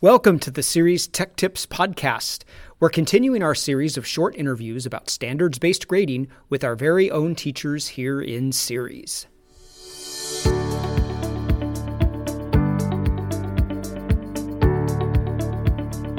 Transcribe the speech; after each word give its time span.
Welcome 0.00 0.38
to 0.40 0.52
the 0.52 0.62
Ceres 0.62 1.08
Tech 1.08 1.34
Tips 1.34 1.66
Podcast. 1.66 2.44
We're 2.78 2.88
continuing 2.88 3.42
our 3.42 3.56
series 3.56 3.96
of 3.96 4.06
short 4.06 4.36
interviews 4.36 4.86
about 4.86 5.10
standards 5.10 5.58
based 5.58 5.88
grading 5.88 6.28
with 6.48 6.62
our 6.62 6.76
very 6.76 7.10
own 7.10 7.34
teachers 7.34 7.88
here 7.88 8.20
in 8.20 8.52
Ceres. 8.52 9.26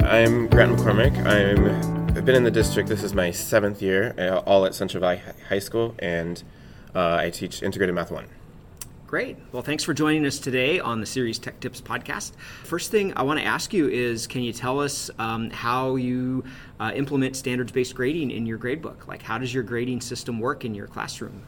I'm 0.03 0.49
Grant 0.49 0.75
McCormick. 0.75 1.17
I'm, 1.25 2.17
I've 2.17 2.25
been 2.25 2.35
in 2.35 2.43
the 2.43 2.51
district. 2.51 2.89
This 2.89 3.01
is 3.01 3.13
my 3.13 3.31
seventh 3.31 3.81
year, 3.81 4.13
uh, 4.17 4.39
all 4.39 4.65
at 4.65 4.75
Central 4.75 4.99
Valley 4.99 5.21
High 5.47 5.59
School, 5.59 5.95
and 5.99 6.43
uh, 6.93 7.15
I 7.15 7.29
teach 7.29 7.63
Integrated 7.63 7.95
Math 7.95 8.11
1. 8.11 8.27
Great. 9.09 9.37
Well, 9.51 9.63
thanks 9.63 9.83
for 9.83 9.95
joining 9.95 10.23
us 10.27 10.37
today 10.37 10.79
on 10.79 10.99
the 10.99 11.05
Ceres 11.07 11.39
Tech 11.39 11.59
Tips 11.59 11.81
podcast. 11.81 12.33
First 12.63 12.91
thing 12.91 13.11
I 13.15 13.23
want 13.23 13.39
to 13.39 13.43
ask 13.43 13.73
you 13.73 13.89
is 13.89 14.27
can 14.27 14.43
you 14.43 14.53
tell 14.53 14.79
us 14.79 15.09
um, 15.17 15.49
how 15.49 15.95
you 15.95 16.43
uh, 16.79 16.91
implement 16.93 17.35
standards 17.35 17.71
based 17.71 17.95
grading 17.95 18.29
in 18.29 18.45
your 18.45 18.59
gradebook? 18.59 19.07
Like, 19.07 19.23
how 19.23 19.39
does 19.39 19.51
your 19.51 19.63
grading 19.63 20.01
system 20.01 20.39
work 20.39 20.63
in 20.63 20.75
your 20.75 20.85
classroom? 20.85 21.41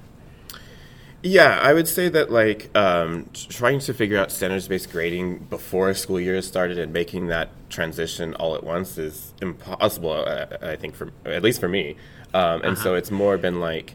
Yeah, 1.21 1.59
I 1.61 1.73
would 1.73 1.87
say 1.87 2.09
that 2.09 2.31
like 2.31 2.75
um, 2.75 3.29
trying 3.31 3.77
to 3.81 3.93
figure 3.93 4.17
out 4.17 4.31
standards-based 4.31 4.91
grading 4.91 5.45
before 5.51 5.91
a 5.91 5.93
school 5.93 6.20
year 6.20 6.41
started 6.41 6.79
and 6.79 6.91
making 6.91 7.27
that 7.27 7.49
transition 7.70 8.34
all 8.34 8.55
at 8.55 8.63
once 8.63 8.98
is 8.98 9.35
impossible. 9.39 10.25
Uh, 10.25 10.48
I 10.63 10.77
think 10.77 10.95
for 10.95 11.12
at 11.25 11.43
least 11.43 11.59
for 11.59 11.70
me, 11.70 11.95
um, 12.34 12.63
and 12.63 12.71
uh-huh. 12.71 12.84
so 12.84 12.95
it's 12.95 13.12
more 13.12 13.37
been 13.37 13.59
like, 13.59 13.93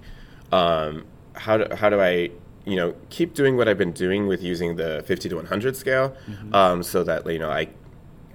um, 0.53 1.05
how 1.35 1.57
do 1.59 1.75
how 1.75 1.91
do 1.91 2.01
I 2.01 2.31
you 2.67 2.77
know, 2.77 2.95
keep 3.11 3.33
doing 3.33 3.57
what 3.57 3.69
I've 3.69 3.79
been 3.79 3.93
doing 3.93 4.27
with 4.27 4.43
using 4.43 4.77
the 4.77 5.03
50 5.07 5.29
to 5.31 5.37
100 5.37 5.77
scale, 5.77 6.17
mm-hmm. 6.29 6.55
um, 6.55 6.83
so 6.83 7.03
that 7.05 7.25
you 7.31 7.39
know 7.39 7.51
I 7.51 7.69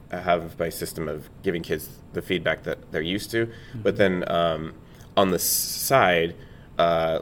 have 0.09 0.57
my 0.57 0.69
system 0.69 1.07
of 1.07 1.29
giving 1.43 1.61
kids 1.61 1.99
the 2.13 2.21
feedback 2.21 2.63
that 2.63 2.91
they're 2.91 3.01
used 3.01 3.29
to, 3.31 3.45
mm-hmm. 3.45 3.81
but 3.81 3.97
then 3.97 4.29
um, 4.31 4.73
on 5.17 5.31
the 5.31 5.39
side, 5.39 6.35
uh, 6.77 7.19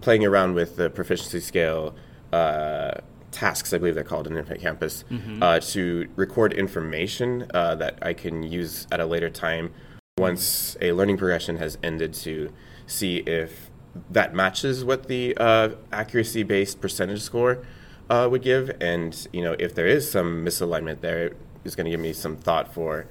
playing 0.00 0.24
around 0.24 0.54
with 0.54 0.76
the 0.76 0.90
proficiency 0.90 1.40
scale. 1.40 1.94
Uh, 2.32 2.92
tasks, 3.30 3.74
I 3.74 3.78
believe 3.78 3.94
they're 3.94 4.04
called 4.04 4.26
in 4.26 4.36
Infinite 4.38 4.62
Campus, 4.62 5.04
mm-hmm. 5.10 5.42
uh, 5.42 5.60
to 5.60 6.08
record 6.16 6.54
information 6.54 7.46
uh, 7.52 7.74
that 7.74 7.98
I 8.00 8.14
can 8.14 8.42
use 8.42 8.86
at 8.90 9.00
a 9.00 9.06
later 9.06 9.28
time 9.28 9.72
once 10.18 10.76
a 10.80 10.92
learning 10.92 11.16
progression 11.16 11.56
has 11.56 11.78
ended 11.82 12.12
to 12.12 12.52
see 12.86 13.18
if 13.18 13.70
that 14.10 14.34
matches 14.34 14.84
what 14.84 15.08
the 15.08 15.36
uh, 15.36 15.70
accuracy 15.92 16.42
based 16.42 16.80
percentage 16.80 17.22
score 17.22 17.64
uh, 18.10 18.28
would 18.30 18.42
give. 18.42 18.70
And 18.80 19.28
you 19.32 19.42
know, 19.42 19.54
if 19.58 19.74
there 19.74 19.86
is 19.86 20.10
some 20.10 20.44
misalignment 20.44 21.00
there, 21.00 21.32
it's 21.64 21.74
going 21.74 21.84
to 21.86 21.90
give 21.90 22.00
me 22.00 22.12
some 22.12 22.36
thought 22.36 22.72
for 22.72 23.06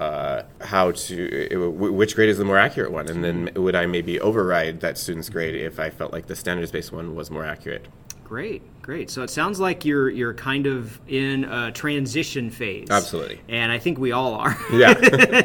uh, 0.00 0.44
how 0.62 0.92
to 0.92 1.58
which 1.76 2.14
grade 2.14 2.30
is 2.30 2.38
the 2.38 2.44
more 2.44 2.56
accurate 2.56 2.90
one, 2.90 3.08
and 3.08 3.22
then 3.22 3.50
would 3.54 3.74
I 3.74 3.84
maybe 3.84 4.18
override 4.18 4.80
that 4.80 4.96
student's 4.96 5.28
grade 5.28 5.54
if 5.54 5.78
I 5.78 5.90
felt 5.90 6.12
like 6.12 6.26
the 6.26 6.34
standards 6.34 6.72
based 6.72 6.90
one 6.90 7.14
was 7.14 7.30
more 7.30 7.44
accurate. 7.44 7.86
Great, 8.30 8.62
great. 8.80 9.10
So 9.10 9.24
it 9.24 9.30
sounds 9.30 9.58
like 9.58 9.84
you're 9.84 10.08
you're 10.08 10.34
kind 10.34 10.68
of 10.68 11.00
in 11.08 11.42
a 11.42 11.72
transition 11.72 12.48
phase. 12.48 12.86
Absolutely. 12.88 13.40
And 13.48 13.72
I 13.72 13.80
think 13.80 13.98
we 13.98 14.12
all 14.12 14.34
are. 14.34 14.56
Yeah. 14.72 14.94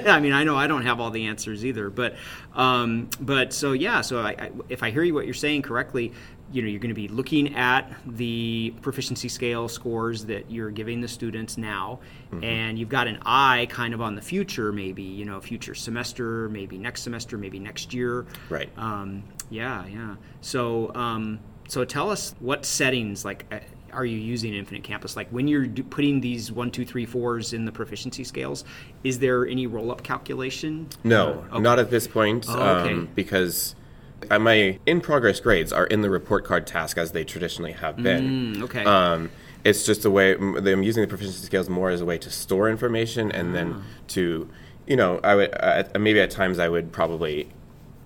I 0.05 0.19
mean, 0.19 0.33
I 0.33 0.43
know 0.43 0.55
I 0.55 0.67
don't 0.67 0.83
have 0.83 0.99
all 0.99 1.09
the 1.09 1.25
answers 1.25 1.65
either, 1.65 1.89
but 1.89 2.15
um, 2.53 3.09
but 3.19 3.53
so 3.53 3.71
yeah. 3.71 4.01
So 4.01 4.21
I, 4.21 4.29
I, 4.37 4.51
if 4.69 4.83
I 4.83 4.91
hear 4.91 5.01
you 5.01 5.15
what 5.15 5.25
you're 5.25 5.33
saying 5.33 5.63
correctly, 5.63 6.13
you 6.51 6.61
know, 6.61 6.67
you're 6.67 6.79
going 6.79 6.89
to 6.89 6.93
be 6.93 7.07
looking 7.07 7.55
at 7.55 7.91
the 8.05 8.71
proficiency 8.83 9.29
scale 9.29 9.67
scores 9.67 10.23
that 10.25 10.51
you're 10.51 10.69
giving 10.69 11.01
the 11.01 11.07
students 11.07 11.57
now, 11.57 12.01
mm-hmm. 12.31 12.43
and 12.43 12.77
you've 12.77 12.89
got 12.89 13.07
an 13.07 13.17
eye 13.25 13.65
kind 13.67 13.95
of 13.95 14.01
on 14.01 14.13
the 14.13 14.21
future, 14.21 14.71
maybe 14.71 15.01
you 15.01 15.25
know, 15.25 15.41
future 15.41 15.73
semester, 15.73 16.49
maybe 16.49 16.77
next 16.77 17.01
semester, 17.01 17.35
maybe 17.35 17.57
next 17.57 17.95
year. 17.95 18.27
Right. 18.47 18.69
Um, 18.77 19.23
yeah, 19.49 19.87
yeah. 19.87 20.17
So. 20.41 20.93
Um, 20.93 21.39
so 21.67 21.85
tell 21.85 22.09
us 22.09 22.35
what 22.39 22.65
settings 22.65 23.25
like 23.25 23.45
uh, 23.51 23.59
are 23.95 24.05
you 24.05 24.17
using 24.17 24.53
Infinite 24.53 24.83
Campus? 24.83 25.15
Like 25.15 25.29
when 25.29 25.47
you're 25.47 25.67
putting 25.67 26.21
these 26.21 26.51
one, 26.51 26.69
two, 26.69 26.85
three, 26.85 27.05
fours 27.05 27.53
in 27.53 27.65
the 27.65 27.71
proficiency 27.71 28.23
scales, 28.23 28.65
is 29.03 29.19
there 29.19 29.47
any 29.47 29.67
roll 29.67 29.91
up 29.91 30.03
calculation? 30.03 30.89
No, 31.03 31.45
okay. 31.49 31.59
not 31.59 31.79
at 31.79 31.89
this 31.89 32.07
point, 32.07 32.45
oh, 32.49 32.61
okay. 32.61 32.93
um, 32.93 33.09
because 33.15 33.75
uh, 34.29 34.37
my 34.37 34.79
in 34.85 35.01
progress 35.01 35.39
grades 35.39 35.71
are 35.71 35.85
in 35.85 36.01
the 36.01 36.09
report 36.09 36.43
card 36.45 36.67
task 36.67 36.97
as 36.97 37.13
they 37.13 37.23
traditionally 37.23 37.71
have 37.71 37.97
been. 37.97 38.55
Mm, 38.55 38.63
okay. 38.63 38.83
Um, 38.83 39.31
it's 39.63 39.85
just 39.85 40.05
a 40.05 40.11
way 40.11 40.35
I'm 40.35 40.83
using 40.83 41.01
the 41.01 41.07
proficiency 41.07 41.43
scales 41.45 41.69
more 41.69 41.89
as 41.89 42.01
a 42.01 42.05
way 42.05 42.19
to 42.19 42.29
store 42.29 42.69
information 42.69 43.31
and 43.31 43.49
ah. 43.49 43.53
then 43.53 43.83
to, 44.09 44.49
you 44.85 44.95
know, 44.95 45.19
I 45.23 45.35
would 45.35 45.55
uh, 45.59 45.83
maybe 45.99 46.19
at 46.19 46.29
times 46.29 46.59
I 46.59 46.69
would 46.69 46.91
probably 46.91 47.49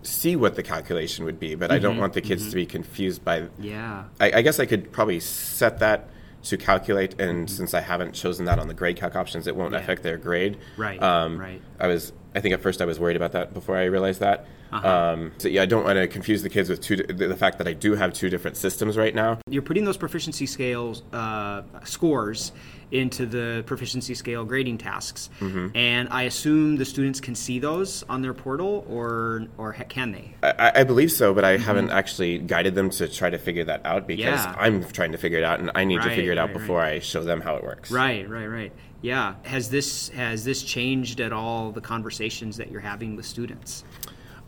see 0.03 0.35
what 0.35 0.55
the 0.55 0.63
calculation 0.63 1.25
would 1.25 1.39
be, 1.39 1.55
but 1.55 1.65
mm-hmm, 1.65 1.73
I 1.73 1.79
don't 1.79 1.93
mm-hmm, 1.93 2.01
want 2.01 2.13
the 2.13 2.21
kids 2.21 2.43
mm-hmm. 2.43 2.51
to 2.51 2.55
be 2.55 2.65
confused 2.65 3.23
by. 3.23 3.47
Yeah. 3.59 4.05
I, 4.19 4.31
I, 4.33 4.41
guess 4.41 4.59
I 4.59 4.65
could 4.65 4.91
probably 4.91 5.19
set 5.19 5.79
that 5.79 6.09
to 6.43 6.57
calculate, 6.57 7.19
and 7.19 7.47
mm-hmm. 7.47 7.55
since 7.55 7.73
I 7.73 7.81
haven't 7.81 8.13
chosen 8.13 8.45
that 8.45 8.59
on 8.59 8.67
the 8.67 8.73
grade 8.73 8.97
calc 8.97 9.15
options, 9.15 9.47
it 9.47 9.55
won't 9.55 9.73
yeah. 9.73 9.79
affect 9.79 10.03
their 10.03 10.17
grade. 10.17 10.57
Right. 10.77 11.01
Um, 11.01 11.37
right. 11.37 11.61
I 11.79 11.87
was. 11.87 12.13
I 12.35 12.41
think 12.41 12.53
at 12.53 12.61
first 12.61 12.81
I 12.81 12.85
was 12.85 12.99
worried 12.99 13.15
about 13.15 13.31
that 13.31 13.53
before 13.53 13.77
I 13.77 13.85
realized 13.85 14.19
that. 14.19 14.45
Uh-huh. 14.71 14.87
Um, 14.87 15.31
so 15.39 15.47
yeah, 15.47 15.63
I 15.63 15.65
don't 15.65 15.83
want 15.83 15.97
to 15.97 16.07
confuse 16.07 16.43
the 16.43 16.49
kids 16.49 16.69
with 16.69 16.81
two. 16.81 16.97
The 16.97 17.35
fact 17.35 17.57
that 17.57 17.67
I 17.67 17.73
do 17.73 17.95
have 17.95 18.13
two 18.13 18.29
different 18.29 18.55
systems 18.55 18.97
right 18.97 19.15
now. 19.15 19.39
You're 19.49 19.63
putting 19.63 19.83
those 19.83 19.97
proficiency 19.97 20.45
scales 20.45 21.01
uh, 21.11 21.63
scores 21.83 22.51
into 22.91 23.25
the 23.25 23.63
proficiency 23.65 24.13
scale 24.13 24.45
grading 24.45 24.77
tasks, 24.77 25.29
mm-hmm. 25.39 25.75
and 25.75 26.07
I 26.09 26.23
assume 26.23 26.77
the 26.77 26.85
students 26.85 27.19
can 27.19 27.33
see 27.33 27.57
those 27.57 28.03
on 28.09 28.21
their 28.21 28.33
portal, 28.33 28.85
or 28.87 29.47
or 29.57 29.73
can 29.73 30.11
they? 30.11 30.35
I, 30.43 30.71
I 30.81 30.83
believe 30.83 31.11
so, 31.11 31.33
but 31.33 31.43
I 31.43 31.55
mm-hmm. 31.55 31.63
haven't 31.63 31.89
actually 31.89 32.37
guided 32.37 32.75
them 32.75 32.91
to 32.91 33.07
try 33.07 33.31
to 33.31 33.39
figure 33.39 33.63
that 33.65 33.83
out 33.85 34.05
because 34.05 34.43
yeah. 34.45 34.55
I'm 34.57 34.83
trying 34.83 35.13
to 35.13 35.17
figure 35.17 35.39
it 35.39 35.43
out, 35.43 35.59
and 35.59 35.71
I 35.73 35.83
need 35.83 35.97
right, 35.97 36.09
to 36.09 36.15
figure 36.15 36.31
it 36.31 36.37
out 36.37 36.49
right, 36.49 36.59
before 36.59 36.77
right. 36.77 36.93
I 36.93 36.99
show 36.99 37.23
them 37.23 37.41
how 37.41 37.55
it 37.55 37.63
works. 37.63 37.89
Right, 37.89 38.29
right, 38.29 38.47
right. 38.47 38.71
Yeah. 39.01 39.35
Has 39.43 39.69
this 39.69 40.09
has 40.09 40.43
this 40.43 40.63
changed 40.63 41.19
at 41.19 41.31
all 41.31 41.71
the 41.71 41.81
conversations 41.81 42.57
that 42.57 42.71
you're 42.71 42.81
having 42.81 43.15
with 43.15 43.25
students? 43.25 43.83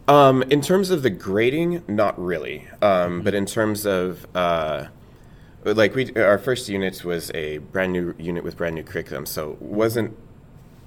Um, 0.07 0.43
in 0.43 0.61
terms 0.61 0.89
of 0.89 1.03
the 1.03 1.09
grading, 1.09 1.83
not 1.87 2.19
really. 2.21 2.67
Um, 2.81 3.21
but 3.21 3.33
in 3.33 3.45
terms 3.45 3.85
of 3.85 4.25
uh, 4.35 4.87
like 5.63 5.95
we, 5.95 6.13
our 6.15 6.37
first 6.37 6.69
unit 6.69 7.03
was 7.05 7.31
a 7.33 7.59
brand 7.59 7.93
new 7.93 8.15
unit 8.17 8.43
with 8.43 8.57
brand 8.57 8.75
new 8.75 8.83
curriculum, 8.83 9.25
so 9.25 9.57
wasn't 9.59 10.17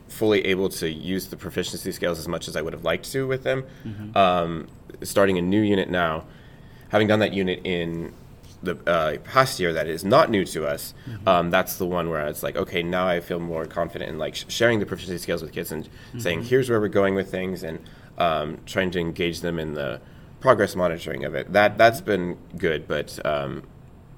fully 0.08 0.44
able 0.46 0.68
to 0.68 0.90
use 0.90 1.28
the 1.28 1.36
proficiency 1.36 1.90
scales 1.92 2.18
as 2.18 2.28
much 2.28 2.48
as 2.48 2.56
I 2.56 2.62
would 2.62 2.72
have 2.72 2.84
liked 2.84 3.10
to 3.12 3.26
with 3.26 3.42
them. 3.42 3.64
Mm-hmm. 3.84 4.16
Um, 4.16 4.68
starting 5.02 5.38
a 5.38 5.42
new 5.42 5.60
unit 5.60 5.88
now, 5.88 6.26
having 6.88 7.08
done 7.08 7.20
that 7.20 7.32
unit 7.32 7.60
in 7.64 8.12
the 8.64 8.90
uh, 8.90 9.18
past 9.18 9.60
year 9.60 9.72
that 9.72 9.86
is 9.86 10.04
not 10.04 10.30
new 10.30 10.44
to 10.46 10.66
us, 10.66 10.94
mm-hmm. 11.08 11.28
um, 11.28 11.50
that's 11.50 11.76
the 11.76 11.86
one 11.86 12.10
where 12.10 12.26
it's 12.26 12.42
like, 12.42 12.56
okay, 12.56 12.82
now 12.82 13.06
I 13.06 13.20
feel 13.20 13.40
more 13.40 13.66
confident 13.66 14.10
in 14.10 14.18
like 14.18 14.34
sharing 14.48 14.80
the 14.80 14.86
proficiency 14.86 15.22
scales 15.22 15.42
with 15.42 15.52
kids 15.52 15.72
and 15.72 15.84
mm-hmm. 15.84 16.18
saying, 16.18 16.44
here's 16.44 16.68
where 16.70 16.80
we're 16.80 16.88
going 16.88 17.14
with 17.14 17.30
things 17.30 17.62
and 17.62 17.80
um, 18.18 18.58
trying 18.66 18.90
to 18.92 18.98
engage 18.98 19.40
them 19.40 19.58
in 19.58 19.74
the 19.74 20.00
progress 20.40 20.76
monitoring 20.76 21.24
of 21.24 21.34
it. 21.34 21.52
That 21.52 21.78
that's 21.78 22.00
been 22.00 22.36
good, 22.56 22.86
but 22.86 23.24
um, 23.24 23.62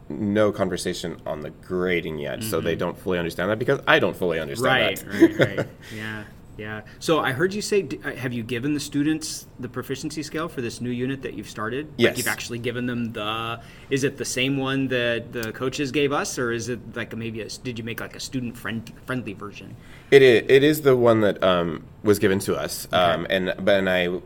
no 0.09 0.53
conversation 0.53 1.21
on 1.27 1.41
the 1.41 1.51
grading 1.51 2.19
yet, 2.19 2.41
mm-hmm. 2.41 2.51
so 2.51 2.61
they 2.61 2.73
mm-hmm. 2.73 2.81
don't 2.81 2.99
fully 2.99 3.19
understand 3.19 3.51
that 3.51 3.59
because 3.59 3.81
I 3.87 3.99
don't 3.99 4.17
fully 4.17 4.39
understand 4.39 4.67
right, 4.67 4.97
that. 4.97 5.39
right, 5.39 5.57
right, 5.59 5.69
yeah. 5.95 6.25
Yeah. 6.57 6.83
So 6.99 7.21
I 7.21 7.33
heard 7.33 7.53
you 7.53 7.63
say, 7.63 7.87
uh, 8.05 8.13
have 8.13 8.33
you 8.33 8.43
given 8.43 8.75
the 8.75 8.81
students 8.81 9.47
the 9.61 9.69
proficiency 9.69 10.23
scale 10.23 10.49
for 10.49 10.61
this 10.61 10.81
new 10.81 10.91
unit 10.91 11.23
that 11.23 11.35
you've 11.35 11.51
started? 11.51 11.93
Yes. 11.97 12.11
Like 12.11 12.19
you've 12.19 12.29
actually 12.29 12.59
given 12.59 12.87
them 12.87 13.13
the. 13.13 13.61
Is 13.91 14.05
it 14.05 14.17
the 14.17 14.25
same 14.25 14.57
one 14.57 14.89
that 14.89 15.33
the 15.33 15.53
coaches 15.53 15.93
gave 15.93 16.13
us, 16.13 16.39
or 16.39 16.53
is 16.53 16.69
it 16.69 16.97
like 16.97 17.15
maybe 17.17 17.43
a, 17.43 17.49
did 17.49 17.79
you 17.79 17.85
make 17.85 18.01
like 18.01 18.17
a 18.17 18.21
student 18.21 18.57
friend, 18.57 18.91
friendly 19.05 19.35
version? 19.35 19.77
It 20.11 20.23
is. 20.23 20.45
It 20.49 20.63
is 20.63 20.83
the 20.83 20.97
one 20.97 21.21
that 21.21 21.43
um, 21.43 21.85
was 22.03 22.19
given 22.19 22.39
to 22.41 22.57
us, 22.57 22.87
okay. 22.87 22.97
um, 22.97 23.27
and 23.31 23.55
but 23.59 23.79
and 23.79 23.91
I. 23.91 24.21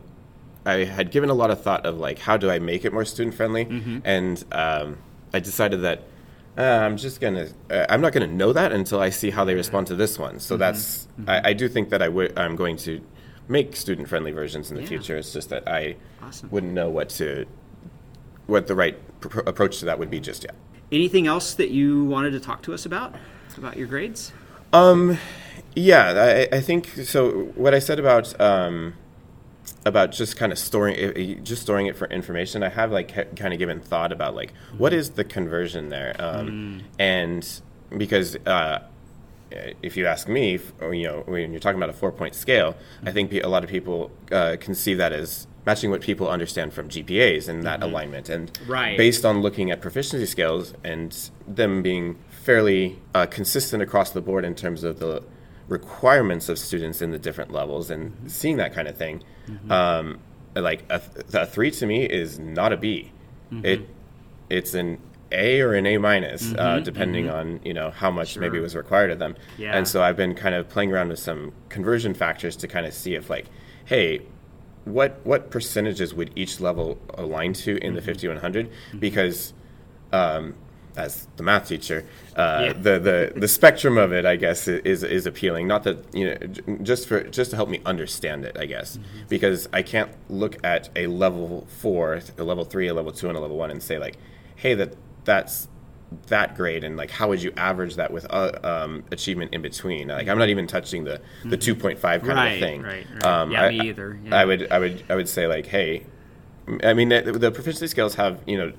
I 0.63 0.83
had 0.83 1.09
given 1.09 1.31
a 1.31 1.33
lot 1.33 1.49
of 1.49 1.63
thought 1.63 1.87
of 1.87 1.97
like 1.97 2.19
how 2.19 2.37
do 2.37 2.51
I 2.51 2.59
make 2.59 2.85
it 2.85 2.93
more 2.93 3.03
student 3.03 3.35
friendly, 3.35 3.65
mm-hmm. 3.65 3.97
and 4.05 4.45
um, 4.51 4.99
I 5.33 5.39
decided 5.39 5.81
that 5.81 6.03
uh, 6.57 6.61
I'm 6.61 6.97
just 6.97 7.21
gonna. 7.21 7.47
Uh, 7.69 7.85
I'm 7.89 8.01
not 8.01 8.13
gonna 8.13 8.27
know 8.27 8.53
that 8.53 8.71
until 8.71 8.99
I 8.99 9.09
see 9.09 9.29
how 9.29 9.45
they 9.45 9.55
respond 9.55 9.87
to 9.87 9.95
this 9.95 10.19
one. 10.19 10.39
So 10.39 10.55
mm-hmm. 10.55 10.59
that's. 10.59 11.07
Mm-hmm. 11.19 11.29
I, 11.29 11.49
I, 11.49 11.53
do 11.53 11.69
think 11.69 11.89
that 11.89 12.01
I 12.01 12.09
would. 12.09 12.37
I'm 12.37 12.55
going 12.55 12.77
to 12.77 13.01
make 13.47 13.75
student 13.75 14.09
friendly 14.09 14.31
versions 14.31 14.69
in 14.69 14.75
the 14.75 14.83
yeah. 14.83 14.89
future. 14.89 15.17
It's 15.17 15.33
just 15.33 15.49
that 15.49 15.67
I 15.67 15.95
awesome. 16.21 16.49
wouldn't 16.49 16.73
know 16.73 16.89
what 16.89 17.09
to, 17.09 17.45
what 18.47 18.67
the 18.67 18.75
right 18.75 18.97
pr- 19.21 19.39
approach 19.41 19.79
to 19.79 19.85
that 19.85 19.99
would 19.99 20.09
be 20.09 20.19
just 20.19 20.43
yet. 20.43 20.55
Anything 20.91 21.27
else 21.27 21.53
that 21.53 21.69
you 21.69 22.05
wanted 22.05 22.31
to 22.31 22.39
talk 22.39 22.63
to 22.63 22.73
us 22.73 22.85
about 22.85 23.15
about 23.57 23.77
your 23.77 23.87
grades? 23.87 24.33
Um, 24.73 25.17
yeah, 25.75 26.47
I, 26.51 26.57
I 26.57 26.61
think 26.61 26.87
so. 27.05 27.51
What 27.55 27.73
I 27.73 27.79
said 27.79 27.99
about 27.99 28.39
um, 28.41 28.95
about 29.85 30.11
just 30.11 30.37
kind 30.37 30.51
of 30.51 30.59
storing 30.59 30.95
it, 30.97 31.43
just 31.43 31.61
storing 31.61 31.87
it 31.87 31.95
for 31.95 32.07
information. 32.07 32.63
I 32.63 32.69
have 32.69 32.91
like 32.91 33.35
kind 33.35 33.53
of 33.53 33.59
given 33.59 33.79
thought 33.79 34.11
about 34.11 34.35
like 34.35 34.53
what 34.77 34.93
is 34.93 35.11
the 35.11 35.23
conversion 35.23 35.89
there, 35.89 36.15
um, 36.19 36.47
mm. 36.47 36.81
and 36.99 37.61
because 37.97 38.35
uh, 38.45 38.81
uh, 39.51 39.71
if 39.81 39.97
you 39.97 40.05
ask 40.07 40.27
me, 40.27 40.59
or, 40.79 40.93
you 40.93 41.07
know, 41.07 41.23
when 41.25 41.51
you're 41.51 41.59
talking 41.59 41.77
about 41.77 41.89
a 41.89 41.93
four 41.93 42.11
point 42.11 42.35
scale, 42.35 42.75
I 43.05 43.11
think 43.11 43.33
a 43.33 43.47
lot 43.47 43.63
of 43.63 43.69
people 43.69 44.11
uh, 44.31 44.57
conceive 44.59 44.97
that 44.97 45.11
as 45.11 45.47
matching 45.65 45.91
what 45.91 46.01
people 46.01 46.27
understand 46.29 46.73
from 46.73 46.89
GPAs 46.89 47.47
and 47.47 47.63
that 47.63 47.83
alignment. 47.83 48.29
And 48.29 48.51
Right. 48.67 48.97
based 48.97 49.25
on 49.25 49.41
looking 49.41 49.69
at 49.69 49.81
proficiency 49.81 50.25
scales 50.25 50.73
and 50.83 51.15
them 51.47 51.81
being 51.81 52.17
fairly 52.29 52.99
uh, 53.13 53.27
consistent 53.27 53.83
across 53.83 54.11
the 54.11 54.21
board 54.21 54.45
in 54.45 54.55
terms 54.55 54.83
of 54.83 54.99
the 54.99 55.23
requirements 55.71 56.49
of 56.49 56.59
students 56.59 57.01
in 57.01 57.11
the 57.11 57.17
different 57.17 57.51
levels 57.51 57.89
and 57.89 58.13
seeing 58.29 58.57
that 58.57 58.73
kind 58.73 58.87
of 58.89 58.97
thing, 58.97 59.23
um, 59.71 60.19
like 60.55 60.83
a, 60.89 60.99
th- 60.99 61.33
a 61.33 61.45
three 61.45 61.71
to 61.71 61.85
me 61.85 62.03
is 62.03 62.37
not 62.37 62.73
a 62.73 62.77
B. 62.77 63.11
It 63.63 63.89
it's 64.49 64.73
an 64.73 64.99
A 65.31 65.61
or 65.61 65.73
an 65.73 65.85
A 65.85 65.97
minus, 65.97 66.53
uh, 66.55 66.79
depending 66.79 67.29
on 67.29 67.61
you 67.63 67.73
know 67.73 67.89
how 67.91 68.11
much 68.11 68.37
maybe 68.37 68.59
was 68.59 68.75
required 68.75 69.11
of 69.11 69.19
them. 69.19 69.35
Yeah. 69.57 69.75
And 69.75 69.87
so 69.87 70.03
I've 70.03 70.17
been 70.17 70.35
kind 70.35 70.55
of 70.55 70.67
playing 70.67 70.91
around 70.91 71.09
with 71.09 71.19
some 71.19 71.53
conversion 71.69 72.13
factors 72.13 72.55
to 72.57 72.67
kind 72.67 72.85
of 72.85 72.93
see 72.93 73.15
if 73.15 73.29
like, 73.29 73.47
hey, 73.85 74.21
what 74.85 75.19
what 75.23 75.51
percentages 75.51 76.13
would 76.13 76.31
each 76.35 76.59
level 76.59 76.97
align 77.13 77.53
to 77.53 77.77
in 77.77 77.93
the 77.95 78.01
5100? 78.01 78.69
Because 78.99 79.53
um, 80.11 80.53
as 80.97 81.27
the 81.37 81.43
math 81.43 81.67
teacher, 81.67 82.05
uh, 82.35 82.63
Yeah. 82.67 82.73
the, 82.87 82.99
the 82.99 83.33
the 83.39 83.47
spectrum 83.47 83.97
of 83.97 84.11
it, 84.11 84.25
I 84.25 84.35
guess, 84.35 84.67
is 84.67 85.03
is 85.03 85.25
appealing. 85.25 85.67
Not 85.67 85.83
that 85.83 85.97
you 86.13 86.25
know, 86.29 86.35
j- 86.35 86.61
just 86.83 87.07
for 87.07 87.23
just 87.23 87.51
to 87.51 87.55
help 87.55 87.69
me 87.69 87.81
understand 87.85 88.45
it, 88.45 88.57
I 88.59 88.65
guess, 88.65 88.99
because 89.29 89.67
I 89.73 89.81
can't 89.83 90.11
look 90.29 90.57
at 90.63 90.89
a 90.95 91.07
level 91.07 91.67
four, 91.79 92.19
a 92.37 92.43
level 92.43 92.65
three, 92.65 92.87
a 92.87 92.93
level 92.93 93.11
two, 93.11 93.29
and 93.29 93.37
a 93.37 93.41
level 93.41 93.57
one, 93.57 93.71
and 93.71 93.81
say 93.81 93.97
like, 93.97 94.17
hey, 94.55 94.73
that 94.75 94.95
that's 95.23 95.67
that 96.27 96.57
grade, 96.57 96.83
and 96.83 96.97
like, 96.97 97.09
how 97.09 97.29
would 97.29 97.41
you 97.41 97.53
average 97.55 97.95
that 97.95 98.11
with 98.11 98.25
uh, 98.29 98.51
um, 98.63 99.01
achievement 99.13 99.53
in 99.53 99.61
between? 99.61 100.09
Like, 100.09 100.27
I'm 100.27 100.37
not 100.37 100.49
even 100.49 100.67
touching 100.67 101.05
the 101.05 101.21
the 101.45 101.57
2.5 101.57 102.01
kind 102.01 102.27
Right, 102.27 102.47
of 102.53 102.59
thing. 102.59 102.81
right, 102.81 103.05
right. 103.23 103.49
Yeah, 103.49 103.61
I, 103.63 103.69
me 103.69 103.79
either, 103.89 104.19
I- 104.25 104.27
yeah. 104.27 104.35
I 104.35 104.43
would 104.45 104.71
I 104.71 104.79
would 104.79 105.03
I 105.09 105.15
would 105.15 105.29
say 105.29 105.47
like, 105.47 105.67
hey, 105.67 106.05
I 106.83 106.93
mean, 106.93 107.09
the, 107.09 107.21
the 107.21 107.49
proficiency 107.49 107.87
scales 107.87 108.15
have 108.15 108.41
you 108.45 108.57
know 108.57 108.73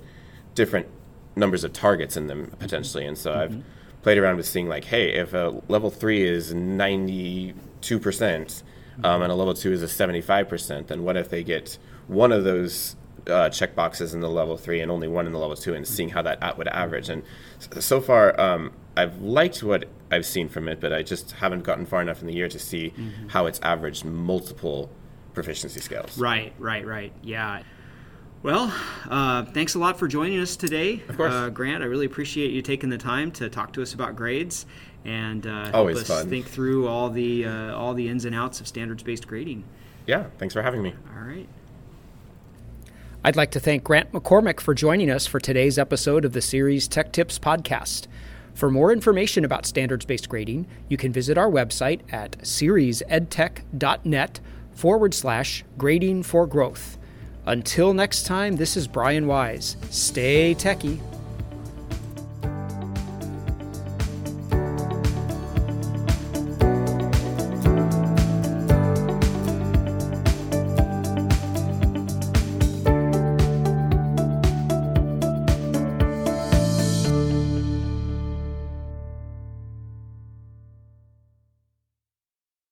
different 0.53 0.85
numbers 1.35 1.63
of 1.63 1.73
targets 1.73 2.15
in 2.17 2.27
them 2.27 2.51
potentially, 2.59 3.05
and 3.05 3.17
so 3.17 3.31
Mm-hmm. 3.33 3.57
I've 3.59 3.63
played 4.03 4.17
around 4.17 4.35
with 4.37 4.45
seeing 4.45 4.67
like, 4.67 4.83
hey, 4.85 5.13
if 5.13 5.33
a 5.33 5.61
level 5.69 5.89
three 5.89 6.23
is 6.23 6.53
ninety 6.53 7.53
two 7.81 7.99
percent, 7.99 8.63
um, 9.03 9.21
and 9.21 9.31
a 9.31 9.35
level 9.35 9.53
two 9.53 9.71
is 9.71 9.81
a 9.81 9.87
seventy 9.87 10.21
five 10.21 10.49
percent, 10.49 10.87
then 10.87 11.03
what 11.03 11.15
if 11.17 11.29
they 11.29 11.43
get 11.43 11.77
one 12.07 12.31
of 12.33 12.43
those 12.43 12.95
uh, 13.27 13.47
check 13.49 13.73
boxes 13.75 14.13
in 14.13 14.19
the 14.19 14.29
level 14.29 14.57
three 14.57 14.81
and 14.81 14.91
only 14.91 15.07
one 15.07 15.25
in 15.25 15.31
the 15.31 15.39
level 15.39 15.55
two, 15.55 15.73
and 15.73 15.87
seeing 15.87 16.09
how 16.09 16.21
that 16.21 16.57
would 16.57 16.67
average. 16.67 17.07
And 17.09 17.23
so 17.79 18.01
far, 18.01 18.37
um, 18.39 18.73
I've 18.97 19.21
liked 19.21 19.63
what 19.63 19.85
I've 20.11 20.25
seen 20.25 20.49
from 20.49 20.67
it, 20.67 20.81
but 20.81 20.91
I 20.91 21.01
just 21.01 21.31
haven't 21.31 21.63
gotten 21.63 21.85
far 21.85 22.01
enough 22.01 22.19
in 22.19 22.27
the 22.27 22.33
year 22.33 22.49
to 22.49 22.59
see 22.59 22.89
Mm-hmm. 22.97 23.29
how 23.29 23.45
it's 23.45 23.61
averaged 23.61 24.03
multiple 24.03 24.89
proficiency 25.33 25.79
scales. 25.79 26.17
Right, 26.19 26.53
right, 26.59 26.85
right. 26.85 27.13
Yeah. 27.23 27.63
Well, 28.43 28.71
uh, 29.09 29.45
thanks 29.45 29.73
a 29.75 29.79
lot 29.79 29.97
for 29.97 30.07
joining 30.09 30.39
us 30.39 30.57
today, 30.57 31.01
Of 31.07 31.15
course. 31.15 31.33
uh, 31.33 31.49
Grant. 31.49 31.81
I 31.81 31.85
really 31.87 32.05
appreciate 32.05 32.51
you 32.51 32.61
taking 32.61 32.89
the 32.89 32.97
time 32.97 33.31
to 33.33 33.47
talk 33.49 33.71
to 33.73 33.81
us 33.81 33.93
about 33.93 34.17
grades 34.17 34.65
and 35.05 35.47
uh, 35.47 35.63
help 35.63 35.75
Always 35.75 36.01
us 36.01 36.07
fun. 36.07 36.29
think 36.29 36.45
through 36.45 36.87
all 36.89 37.09
the 37.09 37.45
uh, 37.45 37.73
all 37.75 37.93
the 37.93 38.09
ins 38.09 38.25
and 38.25 38.35
outs 38.35 38.59
of 38.59 38.67
standards-based 38.67 39.25
grading. 39.27 39.63
Yeah, 40.07 40.25
thanks 40.39 40.53
for 40.53 40.61
having 40.61 40.81
me. 40.83 40.93
All 41.17 41.23
right. 41.25 41.47
I'd 43.23 43.37
like 43.37 43.51
to 43.51 43.61
thank 43.61 43.85
Grant 43.85 44.11
McCormick 44.11 44.59
for 44.59 44.73
joining 44.73 45.09
us 45.09 45.25
for 45.25 45.39
today's 45.39 45.79
episode 45.79 46.25
of 46.25 46.33
the 46.33 46.41
Ceres 46.41 46.89
Tech 46.89 47.13
Tips 47.13 47.39
Podcast. 47.39 48.07
For 48.53 48.69
more 48.69 48.91
information 48.91 49.45
about 49.45 49.65
standards 49.65 50.05
based 50.05 50.27
grading, 50.27 50.67
you 50.89 50.97
can 50.97 51.13
visit 51.13 51.37
our 51.37 51.49
website 51.49 52.01
at 52.11 52.37
ceresedtech.net 52.39 54.39
forward 54.73 55.13
slash 55.13 55.63
grading 55.77 56.23
for 56.23 56.45
growth. 56.45 56.97
Until 57.45 57.93
next 57.93 58.23
time, 58.23 58.55
this 58.55 58.77
is 58.77 58.87
Brian 58.87 59.27
Wise. 59.27 59.75
Stay 59.89 60.55
techie. 60.55 60.99